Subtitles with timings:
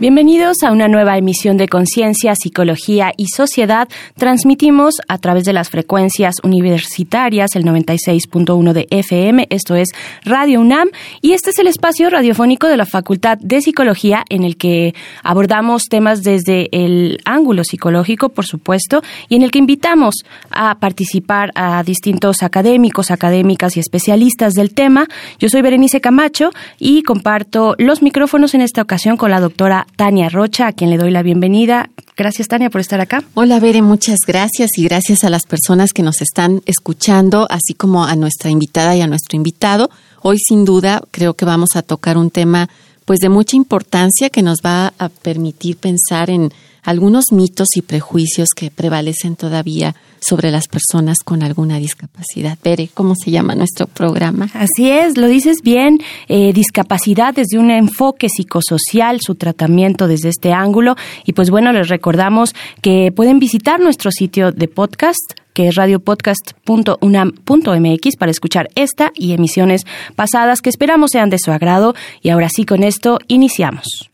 [0.00, 3.86] Bienvenidos a una nueva emisión de Conciencia, Psicología y Sociedad.
[4.16, 9.90] Transmitimos a través de las frecuencias universitarias, el 96.1 de FM, esto es
[10.24, 10.88] Radio UNAM,
[11.20, 15.82] y este es el espacio radiofónico de la Facultad de Psicología en el que abordamos
[15.90, 21.82] temas desde el ángulo psicológico, por supuesto, y en el que invitamos a participar a
[21.82, 25.08] distintos académicos, académicas y especialistas del tema.
[25.38, 30.28] Yo soy Berenice Camacho y comparto los micrófonos en esta ocasión con la doctora Tania
[30.28, 31.90] Rocha, a quien le doy la bienvenida.
[32.16, 33.22] Gracias, Tania, por estar acá.
[33.34, 38.04] Hola, Bere, muchas gracias y gracias a las personas que nos están escuchando, así como
[38.04, 39.90] a nuestra invitada y a nuestro invitado.
[40.22, 42.68] Hoy, sin duda, creo que vamos a tocar un tema
[43.04, 46.52] pues de mucha importancia que nos va a permitir pensar en
[46.82, 52.58] algunos mitos y prejuicios que prevalecen todavía sobre las personas con alguna discapacidad.
[52.62, 54.50] Bere, ¿cómo se llama nuestro programa?
[54.54, 60.52] Así es, lo dices bien, eh, discapacidad desde un enfoque psicosocial, su tratamiento desde este
[60.52, 60.96] ángulo.
[61.24, 68.16] Y pues bueno, les recordamos que pueden visitar nuestro sitio de podcast que es radiopodcast.unam.mx
[68.16, 71.94] para escuchar esta y emisiones pasadas que esperamos sean de su agrado.
[72.22, 74.08] Y ahora sí, con esto iniciamos.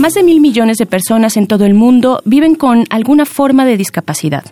[0.00, 3.76] Más de mil millones de personas en todo el mundo viven con alguna forma de
[3.76, 4.44] discapacidad.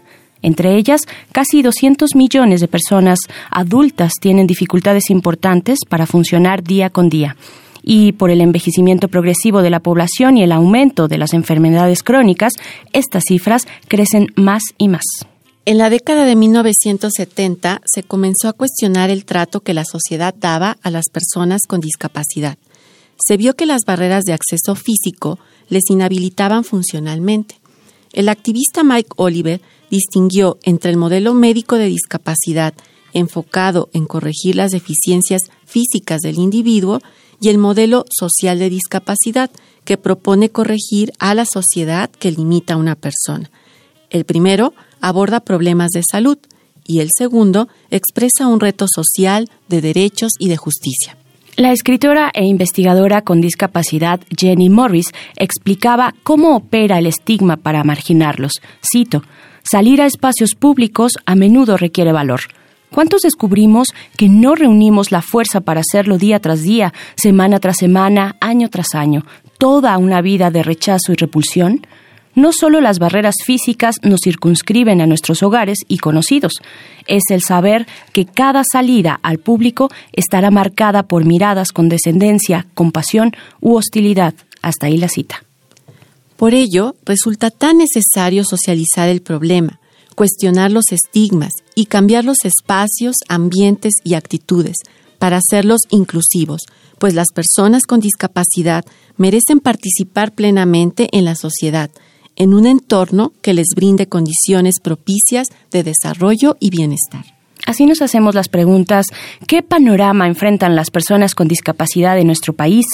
[0.42, 1.00] Entre ellas,
[1.32, 3.18] casi 200 millones de personas
[3.50, 7.34] adultas tienen dificultades importantes para funcionar día con día.
[7.82, 12.52] Y por el envejecimiento progresivo de la población y el aumento de las enfermedades crónicas,
[12.92, 15.06] estas cifras crecen más y más.
[15.64, 20.76] En la década de 1970 se comenzó a cuestionar el trato que la sociedad daba
[20.82, 22.58] a las personas con discapacidad
[23.18, 27.60] se vio que las barreras de acceso físico les inhabilitaban funcionalmente.
[28.12, 32.74] El activista Mike Oliver distinguió entre el modelo médico de discapacidad
[33.12, 37.00] enfocado en corregir las deficiencias físicas del individuo
[37.40, 39.50] y el modelo social de discapacidad
[39.84, 43.50] que propone corregir a la sociedad que limita a una persona.
[44.10, 46.38] El primero aborda problemas de salud
[46.86, 51.16] y el segundo expresa un reto social de derechos y de justicia.
[51.58, 58.52] La escritora e investigadora con discapacidad Jenny Morris explicaba cómo opera el estigma para marginarlos.
[58.80, 59.24] Cito,
[59.64, 62.42] salir a espacios públicos a menudo requiere valor.
[62.92, 68.36] ¿Cuántos descubrimos que no reunimos la fuerza para hacerlo día tras día, semana tras semana,
[68.40, 69.24] año tras año,
[69.58, 71.84] toda una vida de rechazo y repulsión?
[72.34, 76.54] No solo las barreras físicas nos circunscriben a nuestros hogares y conocidos,
[77.06, 83.32] es el saber que cada salida al público estará marcada por miradas con descendencia, compasión
[83.60, 84.34] u hostilidad.
[84.62, 85.44] Hasta ahí la cita.
[86.36, 89.80] Por ello, resulta tan necesario socializar el problema,
[90.14, 94.76] cuestionar los estigmas y cambiar los espacios, ambientes y actitudes
[95.18, 96.62] para hacerlos inclusivos,
[96.98, 98.84] pues las personas con discapacidad
[99.16, 101.90] merecen participar plenamente en la sociedad,
[102.38, 107.24] en un entorno que les brinde condiciones propicias de desarrollo y bienestar.
[107.66, 109.06] Así nos hacemos las preguntas,
[109.46, 112.86] ¿qué panorama enfrentan las personas con discapacidad en nuestro país?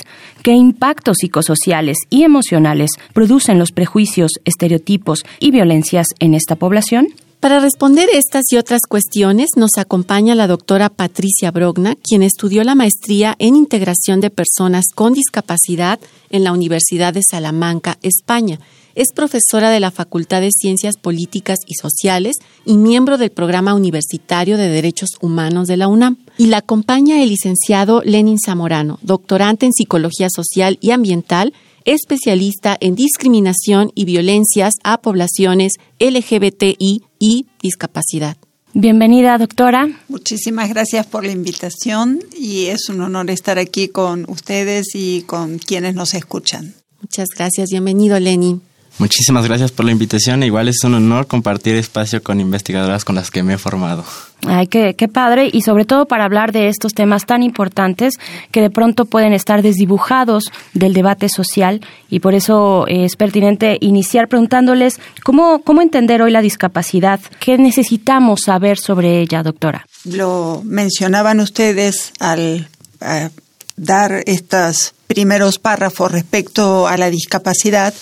[0.43, 7.07] ¿Qué impactos psicosociales y emocionales producen los prejuicios, estereotipos y violencias en esta población?
[7.39, 12.75] Para responder estas y otras cuestiones nos acompaña la doctora Patricia Brogna, quien estudió la
[12.75, 16.01] maestría en integración de personas con discapacidad
[16.31, 18.59] en la Universidad de Salamanca, España
[18.95, 24.57] es profesora de la Facultad de Ciencias Políticas y Sociales y miembro del Programa Universitario
[24.57, 26.19] de Derechos Humanos de la UNAM.
[26.39, 31.53] Y la acompaña el licenciado Lenin Zamorano, doctorante en Psicología Social y Ambiental,
[31.85, 38.37] especialista en discriminación y violencias a poblaciones LGBTI y discapacidad.
[38.73, 39.89] Bienvenida, doctora.
[40.09, 45.59] Muchísimas gracias por la invitación y es un honor estar aquí con ustedes y con
[45.59, 46.75] quienes nos escuchan.
[47.01, 47.71] Muchas gracias.
[47.71, 48.63] Bienvenido, Lenin.
[48.99, 50.43] Muchísimas gracias por la invitación.
[50.45, 54.05] Igual es un honor compartir espacio con investigadoras con las que me he formado.
[54.47, 55.49] Ay, qué, qué padre.
[55.53, 58.15] Y sobre todo para hablar de estos temas tan importantes
[58.53, 61.81] que de pronto pueden estar desdibujados del debate social.
[62.09, 67.21] Y por eso eh, es pertinente iniciar preguntándoles cómo, cómo entender hoy la discapacidad.
[67.41, 69.87] ¿Qué necesitamos saber sobre ella, doctora?
[70.05, 72.69] Lo mencionaban ustedes al
[73.01, 73.31] eh,
[73.77, 77.95] dar estos primeros párrafos respecto a la discapacidad,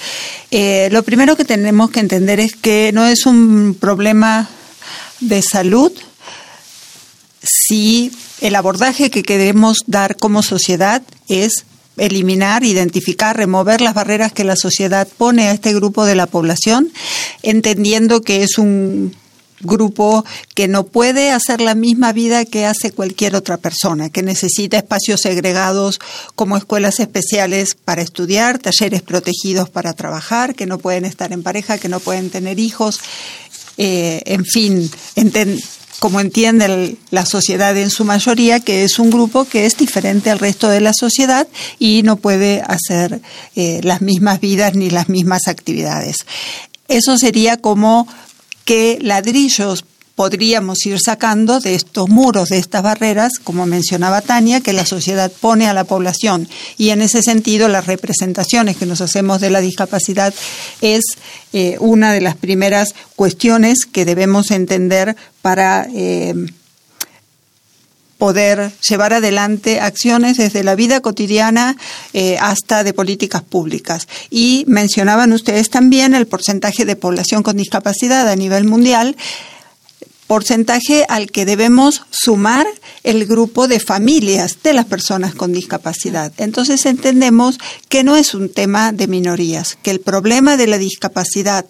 [0.50, 4.48] eh, lo primero que tenemos que entender es que no es un problema
[5.20, 5.92] de salud
[7.42, 11.64] si el abordaje que queremos dar como sociedad es
[11.96, 16.90] eliminar, identificar, remover las barreras que la sociedad pone a este grupo de la población,
[17.42, 19.14] entendiendo que es un
[19.62, 20.24] grupo
[20.54, 25.20] que no puede hacer la misma vida que hace cualquier otra persona, que necesita espacios
[25.20, 26.00] segregados
[26.34, 31.78] como escuelas especiales para estudiar, talleres protegidos para trabajar, que no pueden estar en pareja,
[31.78, 33.00] que no pueden tener hijos,
[33.78, 34.90] eh, en fin,
[35.98, 40.40] como entiende la sociedad en su mayoría, que es un grupo que es diferente al
[40.40, 41.46] resto de la sociedad
[41.78, 43.20] y no puede hacer
[43.54, 46.16] eh, las mismas vidas ni las mismas actividades.
[46.88, 48.08] Eso sería como
[48.64, 54.72] qué ladrillos podríamos ir sacando de estos muros, de estas barreras, como mencionaba Tania, que
[54.72, 56.48] la sociedad pone a la población.
[56.76, 60.34] Y en ese sentido, las representaciones que nos hacemos de la discapacidad
[60.80, 61.02] es
[61.52, 66.34] eh, una de las primeras cuestiones que debemos entender para eh,
[68.22, 71.76] poder llevar adelante acciones desde la vida cotidiana
[72.12, 74.06] eh, hasta de políticas públicas.
[74.30, 79.16] Y mencionaban ustedes también el porcentaje de población con discapacidad a nivel mundial
[80.28, 82.66] porcentaje al que debemos sumar
[83.02, 86.32] el grupo de familias de las personas con discapacidad.
[86.38, 87.58] Entonces entendemos
[87.88, 91.66] que no es un tema de minorías, que el problema de la discapacidad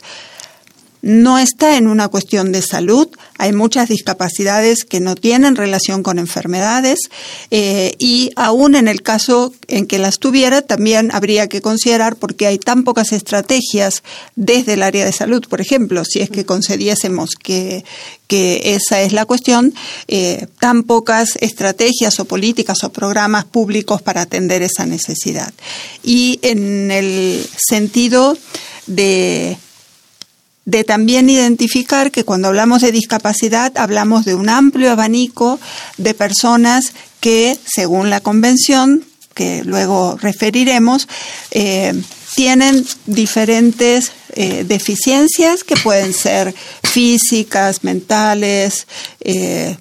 [1.02, 3.08] no está en una cuestión de salud.
[3.36, 7.00] Hay muchas discapacidades que no tienen relación con enfermedades
[7.50, 12.46] eh, y aún en el caso en que las tuviera también habría que considerar porque
[12.46, 14.04] hay tan pocas estrategias
[14.36, 17.84] desde el área de salud, por ejemplo, si es que concediésemos que,
[18.28, 19.74] que esa es la cuestión,
[20.06, 25.52] eh, tan pocas estrategias o políticas o programas públicos para atender esa necesidad.
[26.04, 28.36] Y en el sentido
[28.86, 29.56] de
[30.64, 35.58] de también identificar que cuando hablamos de discapacidad hablamos de un amplio abanico
[35.96, 39.04] de personas que, según la convención,
[39.34, 41.08] que luego referiremos,
[41.50, 41.94] eh,
[42.34, 48.86] tienen diferentes eh, deficiencias que pueden ser físicas, mentales,
[49.20, 49.76] eh,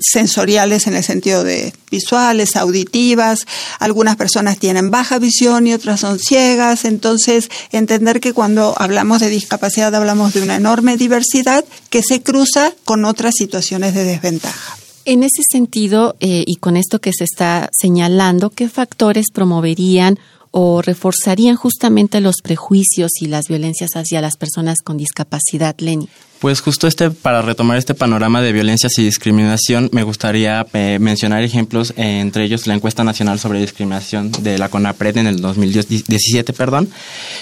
[0.00, 3.46] sensoriales en el sentido de visuales, auditivas,
[3.78, 9.28] algunas personas tienen baja visión y otras son ciegas, entonces entender que cuando hablamos de
[9.28, 14.76] discapacidad hablamos de una enorme diversidad que se cruza con otras situaciones de desventaja.
[15.04, 20.18] En ese sentido, eh, y con esto que se está señalando, ¿qué factores promoverían
[20.52, 26.08] o reforzarían justamente los prejuicios y las violencias hacia las personas con discapacidad, Lenny?
[26.42, 31.44] Pues justo este, para retomar este panorama de violencias y discriminación, me gustaría eh, mencionar
[31.44, 36.52] ejemplos, eh, entre ellos la encuesta nacional sobre discriminación de la CONAPRED en el 2017,
[36.52, 36.88] perdón,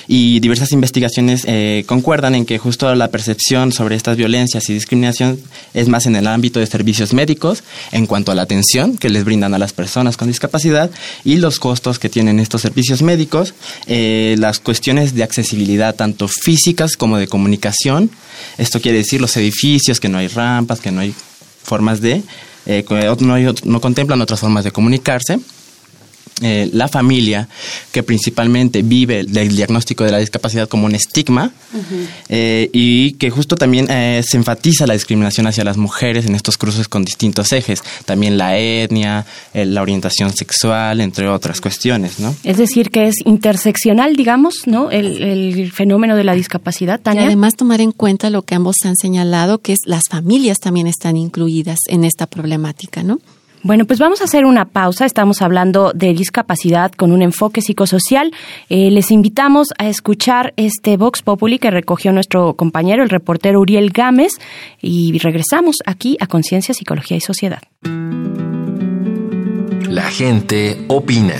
[0.06, 5.40] y diversas investigaciones eh, concuerdan en que justo la percepción sobre estas violencias y discriminación
[5.72, 7.62] es más en el ámbito de servicios médicos,
[7.92, 10.90] en cuanto a la atención que les brindan a las personas con discapacidad
[11.24, 13.54] y los costos que tienen estos servicios médicos,
[13.86, 18.10] las cuestiones de accesibilidad tanto físicas como de comunicación,
[18.58, 21.14] esto quiere decir los edificios, que no hay rampas, que no hay
[21.62, 22.22] formas de,
[22.66, 22.84] eh,
[23.20, 25.38] no, no contemplan otras formas de comunicarse.
[26.42, 27.48] Eh, la familia,
[27.92, 31.52] que principalmente vive el diagnóstico de la discapacidad como un estigma,
[32.30, 36.56] eh, y que justo también eh, se enfatiza la discriminación hacia las mujeres en estos
[36.56, 42.34] cruces con distintos ejes, también la etnia, la orientación sexual, entre otras cuestiones, ¿no?
[42.42, 44.90] Es decir, que es interseccional, digamos, ¿no?
[44.90, 49.58] El, fenómeno de la discapacidad, Y además tomar en cuenta lo que ambos han señalado,
[49.58, 53.20] que es las familias también están incluidas en esta problemática, ¿no?
[53.62, 55.04] Bueno, pues vamos a hacer una pausa.
[55.04, 58.32] Estamos hablando de discapacidad con un enfoque psicosocial.
[58.70, 63.90] Eh, les invitamos a escuchar este Vox Populi que recogió nuestro compañero, el reportero Uriel
[63.90, 64.32] Gámez,
[64.80, 67.60] y regresamos aquí a Conciencia, Psicología y Sociedad.
[69.88, 71.34] La gente opina.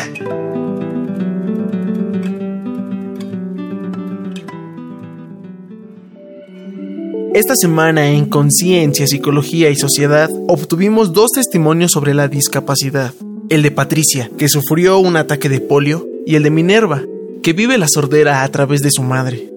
[7.32, 13.14] Esta semana en Conciencia, Psicología y Sociedad obtuvimos dos testimonios sobre la discapacidad.
[13.48, 17.04] El de Patricia, que sufrió un ataque de polio, y el de Minerva,
[17.44, 19.48] que vive la sordera a través de su madre.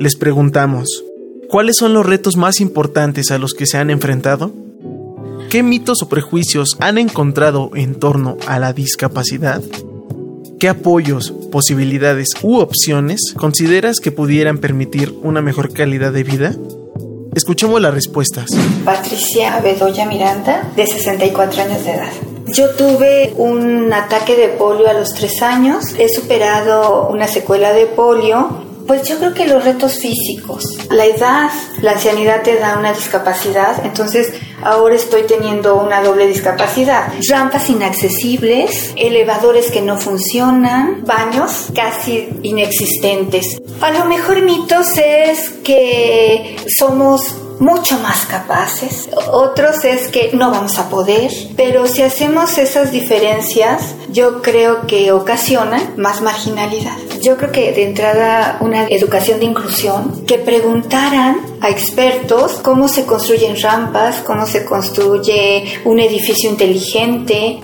[0.00, 1.04] Les preguntamos,
[1.48, 4.52] ¿cuáles son los retos más importantes a los que se han enfrentado?
[5.48, 9.62] ¿Qué mitos o prejuicios han encontrado en torno a la discapacidad?
[10.58, 16.56] ¿Qué apoyos, posibilidades u opciones consideras que pudieran permitir una mejor calidad de vida?
[17.34, 18.50] Escuchemos las respuestas.
[18.84, 22.12] Patricia Bedoya Miranda, de 64 años de edad.
[22.48, 27.86] Yo tuve un ataque de polio a los tres años, he superado una secuela de
[27.86, 32.92] polio pues yo creo que los retos físicos, la edad, la ancianidad te da una
[32.92, 37.12] discapacidad, entonces ahora estoy teniendo una doble discapacidad.
[37.28, 43.60] Rampas inaccesibles, elevadores que no funcionan, baños casi inexistentes.
[43.80, 49.08] A lo mejor mitos es que somos mucho más capaces.
[49.30, 51.30] Otros es que no vamos a poder.
[51.56, 56.96] Pero si hacemos esas diferencias, yo creo que ocasionan más marginalidad.
[57.22, 63.06] Yo creo que de entrada una educación de inclusión, que preguntaran a expertos cómo se
[63.06, 67.60] construyen rampas, cómo se construye un edificio inteligente.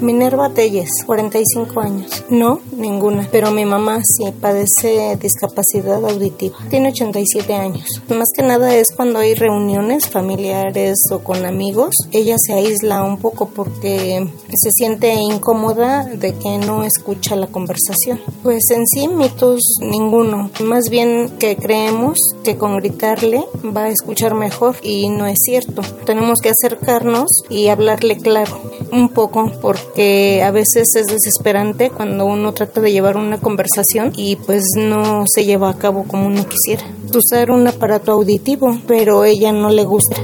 [0.00, 2.24] Minerva Telles, 45 años.
[2.30, 3.28] No, ninguna.
[3.32, 6.56] Pero mi mamá sí padece discapacidad auditiva.
[6.70, 8.02] Tiene 87 años.
[8.08, 11.94] Más que nada es cuando hay reuniones familiares o con amigos.
[12.12, 18.20] Ella se aísla un poco porque se siente incómoda de que no escucha la conversación.
[18.42, 20.50] Pues en sí, mitos ninguno.
[20.64, 25.82] Más bien que creemos que con gritarle va a escuchar mejor y no es cierto.
[26.04, 28.60] Tenemos que acercarnos y hablarle claro.
[28.92, 34.12] Un poco porque que a veces es desesperante cuando uno trata de llevar una conversación
[34.16, 36.84] y pues no se lleva a cabo como uno quisiera.
[37.14, 40.16] Usar un aparato auditivo, pero ella no le gusta.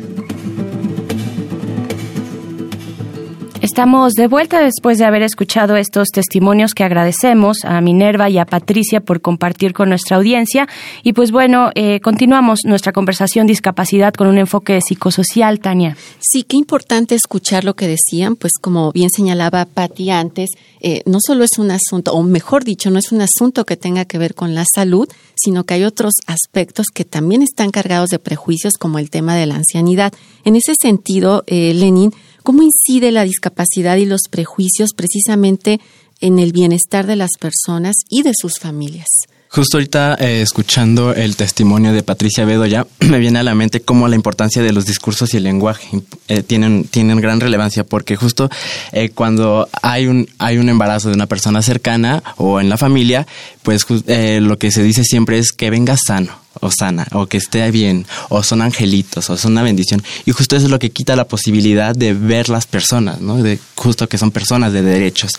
[3.76, 8.47] Estamos de vuelta después de haber escuchado estos testimonios que agradecemos a Minerva y a
[8.47, 10.66] Patricia por compartir con nuestra audiencia.
[11.02, 15.95] Y pues bueno, eh, continuamos nuestra conversación discapacidad con un enfoque psicosocial, Tania.
[16.21, 20.49] Sí, qué importante escuchar lo que decían, pues como bien señalaba Patti antes,
[20.80, 24.06] eh, no solo es un asunto, o mejor dicho, no es un asunto que tenga
[24.06, 28.18] que ver con la salud, sino que hay otros aspectos que también están cargados de
[28.18, 30.14] prejuicios, como el tema de la ancianidad.
[30.47, 32.14] En ese sentido, eh, Lenin,
[32.47, 35.81] ¿Cómo incide la discapacidad y los prejuicios precisamente
[36.21, 39.09] en el bienestar de las personas y de sus familias?
[39.49, 44.07] Justo ahorita, eh, escuchando el testimonio de Patricia Bedoya, me viene a la mente cómo
[44.07, 45.88] la importancia de los discursos y el lenguaje
[46.29, 48.49] eh, tienen, tienen gran relevancia, porque justo
[48.93, 53.26] eh, cuando hay un, hay un embarazo de una persona cercana o en la familia,
[53.65, 57.70] pues lo que se dice siempre es que venga sano o sana, o que esté
[57.70, 60.02] bien, o son angelitos, o son una bendición.
[60.25, 63.42] Y justo eso es lo que quita la posibilidad de ver las personas, ¿no?
[63.42, 65.32] De justo que son personas de derechos.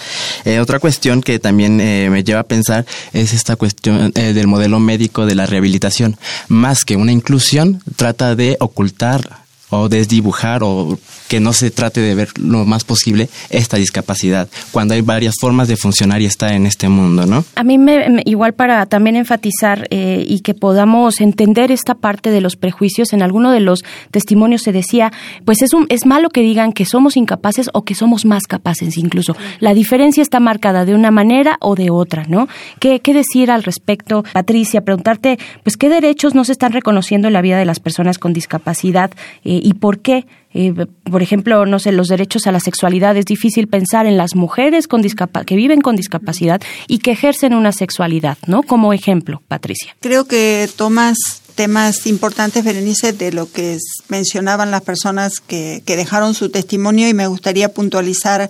[0.45, 4.47] Eh, otra cuestión que también eh, me lleva a pensar es esta cuestión eh, del
[4.47, 6.17] modelo médico de la rehabilitación.
[6.47, 10.97] Más que una inclusión, trata de ocultar o desdibujar o
[11.27, 15.67] que no se trate de ver lo más posible esta discapacidad, cuando hay varias formas
[15.67, 17.43] de funcionar y estar en este mundo, ¿no?
[17.55, 22.39] A mí me, igual para también enfatizar eh, y que podamos entender esta parte de
[22.39, 25.11] los prejuicios, en alguno de los testimonios se decía,
[25.43, 28.97] pues es, un, es malo que digan que somos incapaces o que somos más capaces
[28.97, 29.35] incluso.
[29.59, 32.47] La diferencia está marcada de una manera o de otra, ¿no?
[32.79, 34.81] ¿Qué, qué decir al respecto, Patricia?
[34.81, 38.31] Preguntarte, pues, ¿qué derechos no se están reconociendo en la vida de las personas con
[38.31, 39.11] discapacidad?
[39.43, 40.25] Eh, y por qué.
[40.53, 40.73] Eh,
[41.03, 43.15] por ejemplo, no sé, los derechos a la sexualidad.
[43.15, 45.03] Es difícil pensar en las mujeres con
[45.45, 48.63] que viven con discapacidad y que ejercen una sexualidad, ¿no?
[48.63, 49.95] Como ejemplo, Patricia.
[49.99, 51.17] Creo que tomas
[51.57, 53.77] temas importantes, Berenice, de lo que
[54.09, 58.49] mencionaban las personas que, dejaron su testimonio y me gustaría puntualizar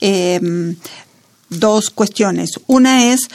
[0.00, 0.76] em,
[1.50, 2.52] dos cuestiones.
[2.68, 3.28] Una es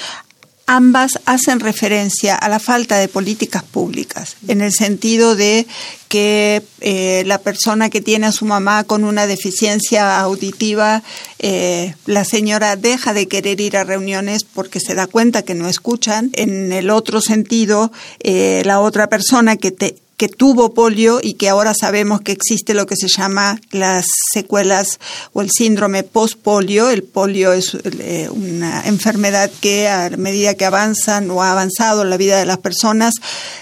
[0.70, 5.66] ambas hacen referencia a la falta de políticas públicas, en el sentido de
[6.10, 11.02] que eh, la persona que tiene a su mamá con una deficiencia auditiva,
[11.40, 15.68] eh, la señora deja de querer ir a reuniones porque se da cuenta que no
[15.68, 16.30] escuchan.
[16.34, 21.48] En el otro sentido, eh, la otra persona que te, que tuvo polio y que
[21.48, 25.00] ahora sabemos que existe lo que se llama las secuelas
[25.32, 26.90] o el síndrome post-polio.
[26.90, 32.18] El polio es eh, una enfermedad que a medida que avanzan o ha avanzado la
[32.18, 33.14] vida de las personas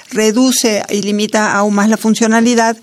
[0.10, 2.76] reduce y limita aún más la funcionalidad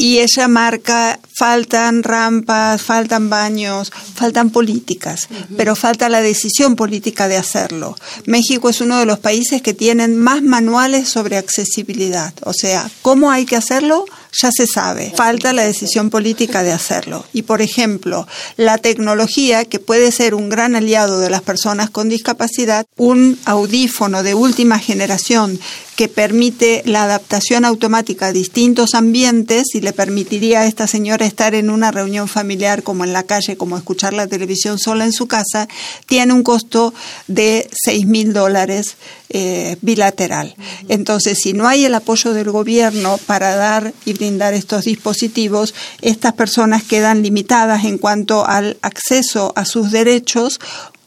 [0.00, 5.28] y ella marca, faltan rampas, faltan baños, faltan políticas,
[5.58, 7.94] pero falta la decisión política de hacerlo.
[8.24, 13.30] México es uno de los países que tienen más manuales sobre accesibilidad, o sea, cómo
[13.30, 17.24] hay que hacerlo ya se sabe, falta la decisión política de hacerlo.
[17.32, 18.26] Y por ejemplo,
[18.56, 24.22] la tecnología, que puede ser un gran aliado de las personas con discapacidad, un audífono
[24.22, 25.58] de última generación
[26.00, 31.54] que permite la adaptación automática a distintos ambientes y le permitiría a esta señora estar
[31.54, 35.26] en una reunión familiar como en la calle, como escuchar la televisión sola en su
[35.26, 35.68] casa,
[36.06, 36.94] tiene un costo
[37.26, 38.96] de seis mil dólares
[39.28, 40.54] eh, bilateral.
[40.88, 46.32] Entonces, si no hay el apoyo del gobierno para dar y brindar estos dispositivos, estas
[46.32, 50.60] personas quedan limitadas en cuanto al acceso a sus derechos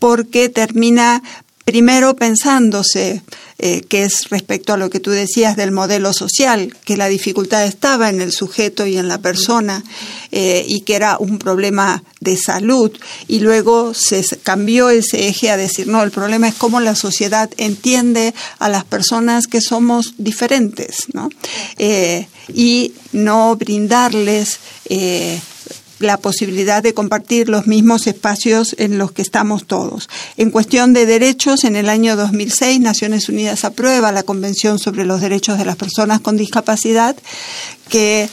[0.04, 1.24] porque termina
[1.66, 3.22] primero pensándose
[3.60, 7.66] eh, que es respecto a lo que tú decías del modelo social, que la dificultad
[7.66, 9.84] estaba en el sujeto y en la persona
[10.32, 12.92] eh, y que era un problema de salud
[13.28, 17.50] y luego se cambió ese eje a decir no, el problema es cómo la sociedad
[17.58, 21.30] entiende a las personas que somos diferentes, ¿no?
[21.78, 24.60] Eh, y no brindarles
[26.04, 30.10] la posibilidad de compartir los mismos espacios en los que estamos todos.
[30.38, 35.22] En cuestión de derechos, en el año 2006 Naciones Unidas aprueba la Convención sobre los
[35.22, 37.16] Derechos de las Personas con Discapacidad
[37.90, 38.30] que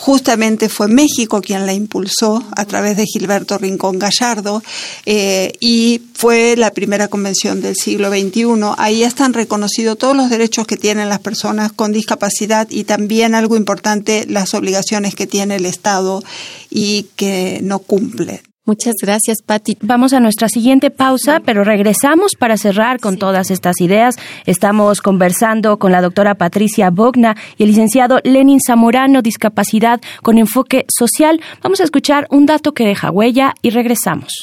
[0.00, 4.62] Justamente fue México quien la impulsó a través de Gilberto Rincón Gallardo
[5.04, 8.46] eh, y fue la primera convención del siglo XXI.
[8.78, 13.58] Ahí están reconocidos todos los derechos que tienen las personas con discapacidad y también algo
[13.58, 16.24] importante, las obligaciones que tiene el Estado
[16.70, 18.42] y que no cumple.
[18.70, 19.76] Muchas gracias, Patti.
[19.80, 24.14] Vamos a nuestra siguiente pausa, pero regresamos para cerrar con todas estas ideas.
[24.46, 30.86] Estamos conversando con la doctora Patricia Bogna y el licenciado Lenin Zamorano, discapacidad con enfoque
[30.88, 31.40] social.
[31.64, 34.34] Vamos a escuchar un dato que deja huella y regresamos.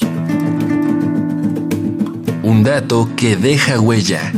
[2.44, 4.34] Un dato que deja huella.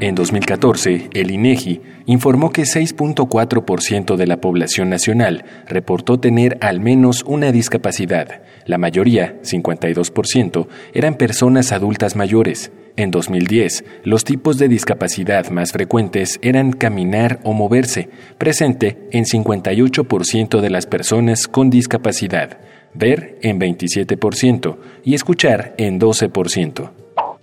[0.00, 7.22] En 2014, el INEGI informó que 6.4% de la población nacional reportó tener al menos
[7.26, 8.42] una discapacidad.
[8.66, 12.72] La mayoría, 52%, eran personas adultas mayores.
[12.96, 18.08] En 2010, los tipos de discapacidad más frecuentes eran caminar o moverse,
[18.38, 22.58] presente en 58% de las personas con discapacidad,
[22.94, 26.90] ver en 27% y escuchar en 12%.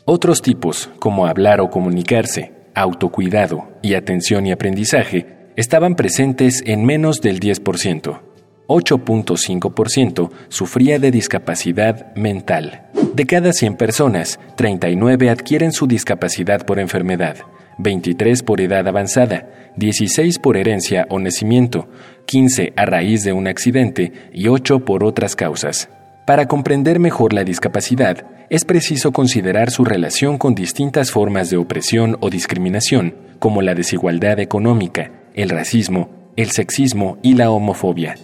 [0.05, 7.21] Otros tipos, como hablar o comunicarse, autocuidado y atención y aprendizaje, estaban presentes en menos
[7.21, 8.19] del 10%.
[8.67, 12.87] 8.5% sufría de discapacidad mental.
[13.13, 17.37] De cada 100 personas, 39 adquieren su discapacidad por enfermedad,
[17.79, 21.89] 23 por edad avanzada, 16 por herencia o nacimiento,
[22.25, 25.89] 15 a raíz de un accidente y 8 por otras causas.
[26.25, 32.17] Para comprender mejor la discapacidad, es preciso considerar su relación con distintas formas de opresión
[32.19, 38.15] o discriminación, como la desigualdad económica, el racismo, el sexismo y la homofobia.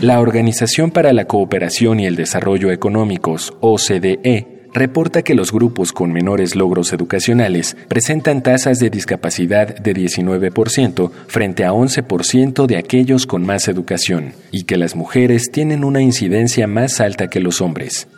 [0.00, 6.12] La Organización para la Cooperación y el Desarrollo Económicos, OCDE, reporta que los grupos con
[6.12, 13.44] menores logros educacionales presentan tasas de discapacidad de 19% frente a 11% de aquellos con
[13.44, 18.08] más educación, y que las mujeres tienen una incidencia más alta que los hombres.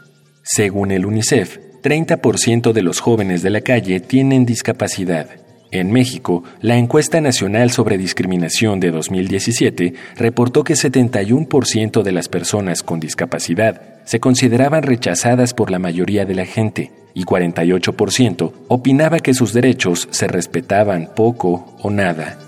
[0.42, 5.28] Según el UNICEF, 30% de los jóvenes de la calle tienen discapacidad.
[5.70, 12.82] En México, la encuesta nacional sobre discriminación de 2017 reportó que 71% de las personas
[12.82, 19.34] con discapacidad se consideraban rechazadas por la mayoría de la gente y 48% opinaba que
[19.34, 22.38] sus derechos se respetaban poco o nada.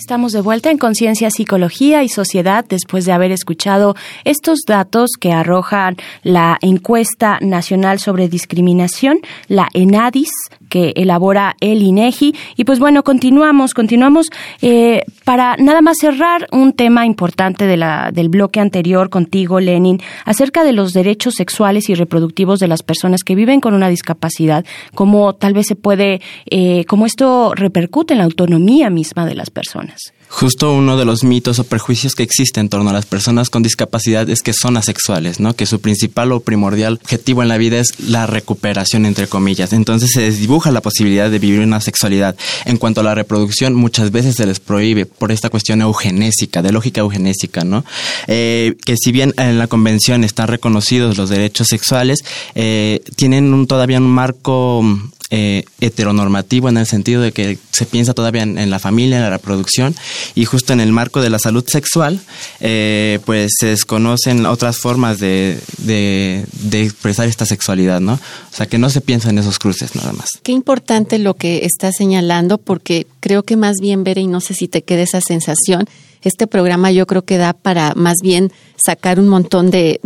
[0.00, 5.30] Estamos de vuelta en Conciencia, Psicología y Sociedad después de haber escuchado estos datos que
[5.30, 10.30] arrojan la encuesta nacional sobre discriminación, la ENADIS,
[10.70, 12.34] que elabora el INEGI.
[12.56, 14.30] Y pues bueno, continuamos, continuamos
[14.62, 20.00] eh, para nada más cerrar un tema importante de la, del bloque anterior contigo, Lenin,
[20.24, 24.64] acerca de los derechos sexuales y reproductivos de las personas que viven con una discapacidad,
[24.94, 29.50] cómo tal vez se puede, eh, cómo esto repercute en la autonomía misma de las
[29.50, 30.14] personas.
[30.32, 33.64] Justo uno de los mitos o prejuicios que existe en torno a las personas con
[33.64, 35.54] discapacidad es que son asexuales, ¿no?
[35.54, 39.72] Que su principal o primordial objetivo en la vida es la recuperación, entre comillas.
[39.72, 42.36] Entonces se desdibuja la posibilidad de vivir una sexualidad.
[42.64, 46.72] En cuanto a la reproducción, muchas veces se les prohíbe por esta cuestión eugenésica, de
[46.72, 47.84] lógica eugenésica, ¿no?
[48.28, 52.20] Eh, que si bien en la convención están reconocidos los derechos sexuales,
[52.54, 54.84] eh, tienen un, todavía un marco
[55.30, 59.30] eh, heteronormativo en el sentido de que se piensa todavía en, la familia, en la
[59.30, 59.94] reproducción,
[60.34, 62.20] y justo en el marco de la salud sexual,
[62.60, 68.14] eh, pues se desconocen otras formas de, de, expresar esta sexualidad, ¿no?
[68.14, 70.30] O sea, que no se piensa en esos cruces nada más.
[70.42, 74.54] Qué importante lo que está señalando, porque creo que más bien, Vera, y no sé
[74.54, 75.86] si te queda esa sensación,
[76.22, 80.00] este programa yo creo que da para más bien sacar un montón de,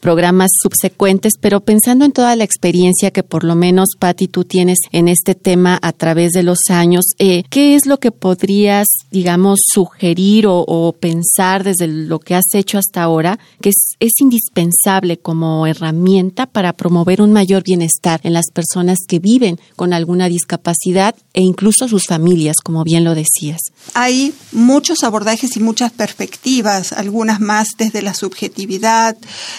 [0.00, 4.78] programas subsecuentes, pero pensando en toda la experiencia que por lo menos, Patti, tú tienes
[4.92, 9.60] en este tema a través de los años, eh, ¿qué es lo que podrías, digamos,
[9.72, 15.18] sugerir o, o, pensar desde lo que has hecho hasta ahora que es, es indispensable
[15.18, 21.14] como herramienta para promover un mayor bienestar en las personas que viven con alguna discapacidad
[21.34, 23.60] e incluso sus familias, como bien lo decías?
[23.94, 29.16] Hay muchos abordajes y muchas perspectivas, algunas más desde la subjetividad,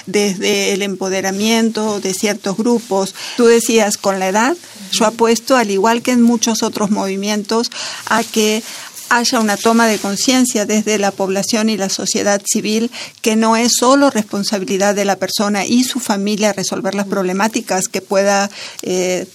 [0.07, 3.15] desde el empoderamiento de ciertos grupos.
[3.37, 4.57] Tú decías, con la edad,
[4.91, 7.71] yo apuesto, al igual que en muchos otros movimientos,
[8.07, 8.63] a que
[9.09, 12.89] haya una toma de conciencia desde la población y la sociedad civil
[13.21, 18.01] que no es solo responsabilidad de la persona y su familia resolver las problemáticas que
[18.01, 18.49] pueda
[18.83, 19.27] eh,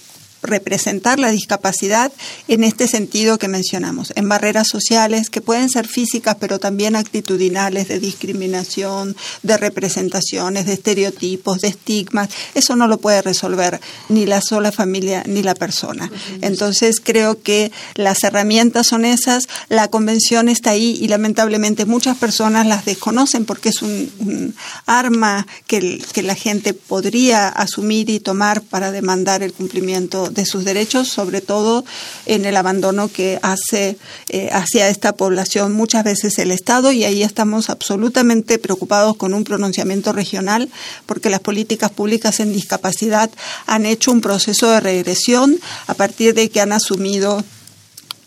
[0.43, 2.11] representar la discapacidad
[2.47, 7.87] en este sentido que mencionamos, en barreras sociales que pueden ser físicas, pero también actitudinales,
[7.87, 12.29] de discriminación, de representaciones, de estereotipos, de estigmas.
[12.55, 16.11] Eso no lo puede resolver ni la sola familia ni la persona.
[16.41, 22.67] Entonces creo que las herramientas son esas, la convención está ahí y lamentablemente muchas personas
[22.67, 28.61] las desconocen porque es un, un arma que, que la gente podría asumir y tomar
[28.61, 31.85] para demandar el cumplimiento de sus derechos, sobre todo
[32.25, 33.97] en el abandono que hace
[34.29, 39.43] eh, hacia esta población muchas veces el Estado y ahí estamos absolutamente preocupados con un
[39.43, 40.69] pronunciamiento regional
[41.05, 43.29] porque las políticas públicas en discapacidad
[43.65, 47.43] han hecho un proceso de regresión a partir de que han asumido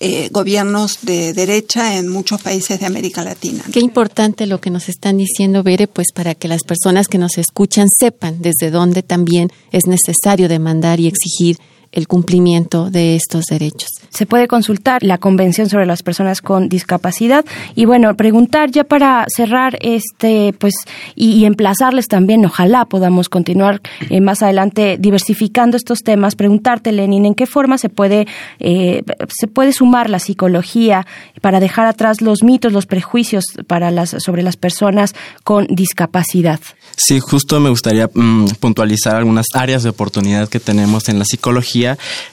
[0.02, 3.62] eh, gobiernos de derecha en muchos países de América Latina.
[3.70, 7.36] Qué importante lo que nos están diciendo, Bere, pues para que las personas que nos
[7.36, 11.58] escuchan sepan desde dónde también es necesario demandar y exigir
[11.92, 13.88] el cumplimiento de estos derechos.
[14.10, 19.24] Se puede consultar la Convención sobre las Personas con Discapacidad y bueno, preguntar ya para
[19.28, 20.74] cerrar este pues
[21.14, 27.34] y, emplazarles también, ojalá podamos continuar eh, más adelante diversificando estos temas, preguntarte Lenin, ¿en
[27.34, 28.26] qué forma se puede
[28.60, 31.06] eh, se puede sumar la psicología
[31.40, 36.60] para dejar atrás los mitos, los prejuicios para las sobre las personas con discapacidad?
[36.96, 41.79] Sí, justo me gustaría mm, puntualizar algunas áreas de oportunidad que tenemos en la psicología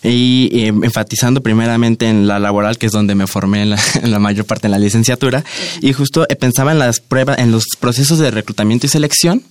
[0.04, 3.70] y eh, enfatizando primeramente en la laboral, que es donde me formé en
[4.12, 5.44] la, mayor parte de la licenciatura,
[5.82, 9.44] y justo eh, pensaba en las pruebas, en los procesos de reclutamiento y selección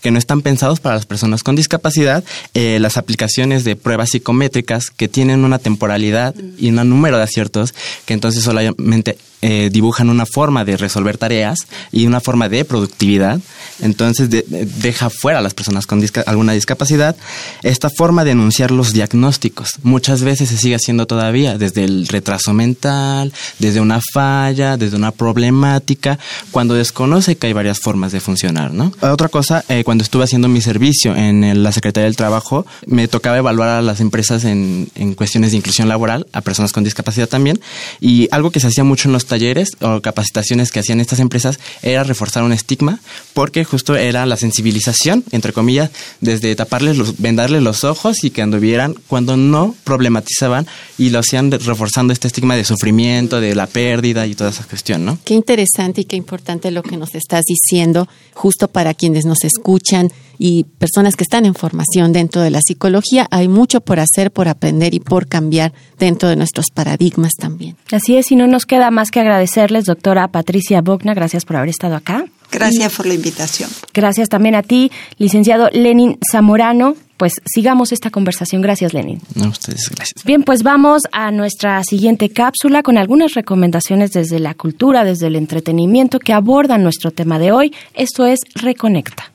[0.00, 2.22] que no están pensados para las personas con discapacidad,
[2.54, 7.74] eh, las aplicaciones de pruebas psicométricas que tienen una temporalidad y un número de aciertos
[8.04, 13.40] que entonces solamente eh, dibujan una forma de resolver tareas y una forma de productividad.
[13.80, 17.16] Entonces deja fuera a las personas con alguna discapacidad
[17.62, 19.80] esta forma de enunciar los diagnósticos.
[19.82, 25.10] Muchas veces se sigue haciendo todavía desde el retraso mental, desde una falla, desde una
[25.10, 26.18] problemática,
[26.52, 28.72] cuando desconoce que hay varias formas de funcionar.
[28.72, 28.92] ¿no?
[29.00, 33.38] Otra cosa, eh, cuando estuve haciendo mi servicio en la Secretaría del Trabajo, me tocaba
[33.38, 37.60] evaluar a las empresas en, en cuestiones de inclusión laboral, a personas con discapacidad también,
[38.00, 41.58] y algo que se hacía mucho en los talleres o capacitaciones que hacían estas empresas
[41.80, 43.00] era reforzar un estigma,
[43.32, 45.90] porque justo era la sensibilización, entre comillas,
[46.20, 50.66] desde taparles, los, vendarles los ojos y que anduvieran cuando no problematizaban
[50.98, 55.06] y lo hacían reforzando este estigma de sufrimiento, de la pérdida y toda esa cuestión,
[55.06, 55.18] ¿no?
[55.24, 60.12] Qué interesante y qué importante lo que nos estás diciendo, justo para quienes nos escuchan
[60.38, 63.26] y personas que están en formación dentro de la psicología.
[63.30, 67.76] Hay mucho por hacer, por aprender y por cambiar dentro de nuestros paradigmas también.
[67.90, 71.68] Así es, y no nos queda más que agradecerles, doctora Patricia Bogna, gracias por haber
[71.68, 72.24] estado acá.
[72.52, 73.70] Gracias por la invitación.
[73.94, 76.94] Gracias también a ti, licenciado Lenin Zamorano.
[77.16, 78.62] Pues sigamos esta conversación.
[78.62, 79.20] Gracias, Lenin.
[79.36, 80.24] No, ustedes, gracias.
[80.24, 85.36] Bien, pues vamos a nuestra siguiente cápsula con algunas recomendaciones desde la cultura, desde el
[85.36, 87.72] entretenimiento que abordan nuestro tema de hoy.
[87.94, 89.30] Esto es Reconecta.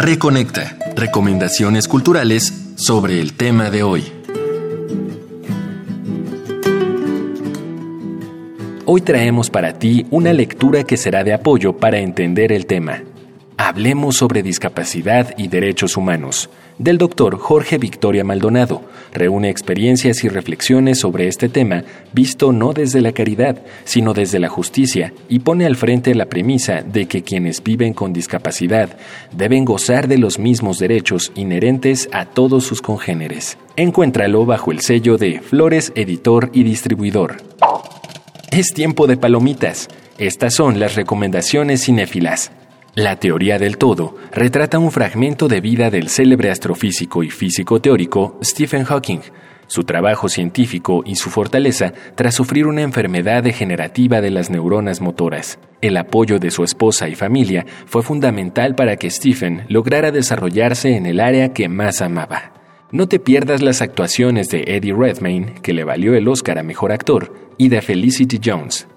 [0.00, 0.78] Reconecta.
[0.94, 4.04] Recomendaciones culturales sobre el tema de hoy.
[8.86, 13.02] Hoy traemos para ti una lectura que será de apoyo para entender el tema.
[13.60, 18.82] Hablemos sobre discapacidad y derechos humanos, del doctor Jorge Victoria Maldonado.
[19.12, 24.48] Reúne experiencias y reflexiones sobre este tema, visto no desde la caridad, sino desde la
[24.48, 28.96] justicia, y pone al frente la premisa de que quienes viven con discapacidad
[29.32, 33.58] deben gozar de los mismos derechos inherentes a todos sus congéneres.
[33.74, 37.38] Encuéntralo bajo el sello de Flores Editor y Distribuidor.
[38.52, 39.88] Es tiempo de palomitas.
[40.16, 42.52] Estas son las recomendaciones cinéfilas.
[42.98, 48.36] La teoría del todo retrata un fragmento de vida del célebre astrofísico y físico teórico
[48.42, 49.20] Stephen Hawking,
[49.68, 55.60] su trabajo científico y su fortaleza tras sufrir una enfermedad degenerativa de las neuronas motoras.
[55.80, 61.06] El apoyo de su esposa y familia fue fundamental para que Stephen lograra desarrollarse en
[61.06, 62.52] el área que más amaba.
[62.90, 66.90] No te pierdas las actuaciones de Eddie Redmayne, que le valió el Oscar a Mejor
[66.90, 68.88] Actor, y de Felicity Jones.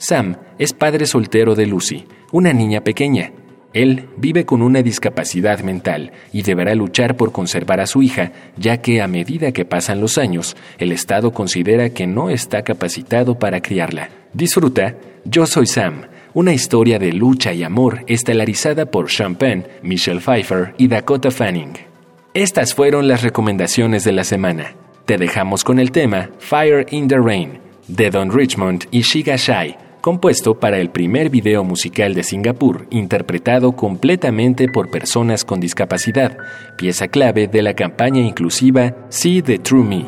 [0.00, 3.32] Sam es padre soltero de Lucy, una niña pequeña.
[3.74, 8.78] Él vive con una discapacidad mental y deberá luchar por conservar a su hija, ya
[8.78, 13.60] que a medida que pasan los años, el Estado considera que no está capacitado para
[13.60, 14.08] criarla.
[14.32, 14.94] Disfruta
[15.26, 20.72] Yo Soy Sam, una historia de lucha y amor estelarizada por Sean Penn, Michelle Pfeiffer
[20.78, 21.74] y Dakota Fanning.
[22.32, 24.76] Estas fueron las recomendaciones de la semana.
[25.04, 29.89] Te dejamos con el tema Fire in the Rain, de Don Richmond y Shiga Shai
[30.00, 36.36] compuesto para el primer video musical de Singapur, interpretado completamente por personas con discapacidad,
[36.76, 40.04] pieza clave de la campaña inclusiva See the True Me.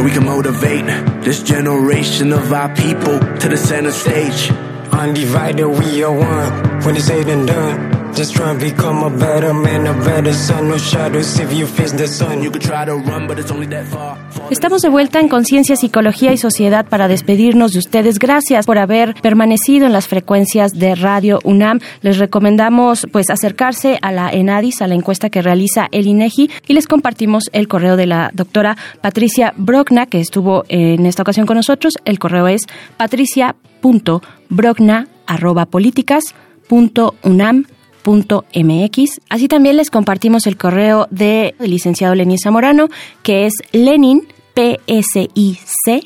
[0.00, 0.86] So we can motivate
[1.22, 4.50] this generation of our people to the center stage.
[4.92, 6.84] Undivided, we are one.
[6.84, 7.99] When it's said and done.
[14.50, 18.18] Estamos de vuelta en Conciencia, Psicología y Sociedad para despedirnos de ustedes.
[18.18, 21.80] Gracias por haber permanecido en las frecuencias de Radio UNAM.
[22.02, 26.72] Les recomendamos pues acercarse a la ENADIS, a la encuesta que realiza el INEGI y
[26.74, 31.56] les compartimos el correo de la doctora Patricia Brockna que estuvo en esta ocasión con
[31.56, 31.94] nosotros.
[32.04, 32.62] El correo es
[38.04, 39.20] mx.
[39.28, 42.88] Así también les compartimos el correo del licenciado Lenín Zamorano,
[43.22, 46.02] que es lenin, P-S-I-C.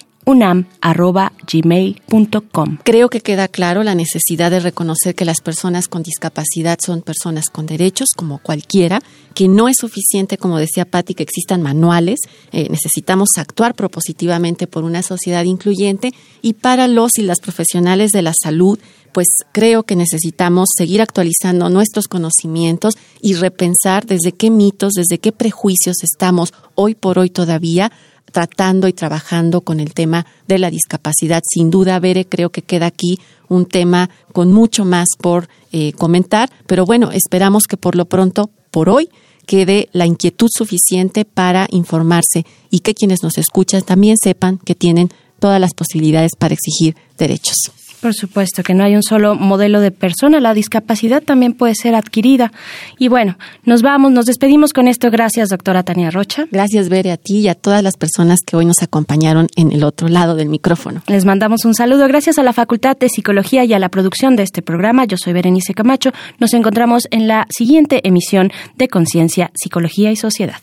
[2.83, 7.51] Creo que queda claro la necesidad de reconocer que las personas con discapacidad son personas
[7.51, 9.01] con derechos, como cualquiera,
[9.35, 12.21] que no es suficiente, como decía Patti, que existan manuales.
[12.53, 18.23] Eh, necesitamos actuar propositivamente por una sociedad incluyente y para los y las profesionales de
[18.23, 18.79] la salud
[19.15, 25.31] pues creo que necesitamos seguir actualizando nuestros conocimientos y repensar desde qué mitos, desde qué
[25.31, 27.93] prejuicios estamos hoy por hoy todavía
[28.33, 31.43] tratando y trabajando con el tema de la discapacidad.
[31.49, 36.51] Sin duda, Bere, creo que queda aquí un tema con mucho más por eh, comentar,
[36.67, 39.09] pero bueno, esperamos que por lo pronto, por hoy,
[39.47, 45.11] quede la inquietud suficiente para informarse y que quienes nos escuchan también sepan que tienen
[45.39, 47.84] todas las posibilidades para exigir derechos.
[48.05, 51.95] Por supuesto que no hay un solo modelo de persona, la discapacidad también puede ser
[51.95, 52.53] adquirida.
[52.99, 55.11] Y bueno, nos vamos, nos despedimos con esto.
[55.11, 56.45] Gracias, doctora Tania Rocha.
[56.51, 59.85] Gracias, Bere, a ti y a todas las personas que hoy nos acompañaron en el
[59.85, 61.01] otro lado del micrófono.
[61.07, 62.07] Les mandamos un saludo.
[62.07, 65.07] Gracias a la Facultad de Psicología y a la producción de este programa.
[65.07, 66.13] Yo soy Berenice Camacho.
[66.39, 70.59] Nos encontramos en la siguiente emisión de Conciencia, Psicología y Sociedad.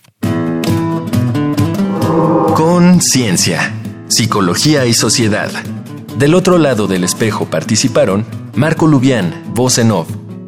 [2.54, 3.74] Conciencia,
[4.10, 5.50] Psicología y Sociedad
[6.18, 9.80] del otro lado del espejo participaron Marco Lubián, voz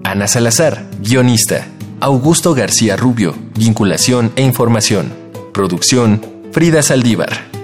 [0.04, 1.68] Ana Salazar, guionista,
[2.00, 5.14] Augusto García Rubio, vinculación e información,
[5.54, 6.22] producción,
[6.52, 7.63] Frida Saldívar.